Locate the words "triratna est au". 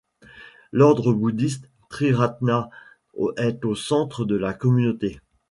1.89-3.75